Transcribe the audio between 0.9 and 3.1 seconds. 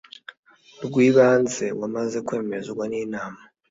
ibanze wamaze kwemezwa n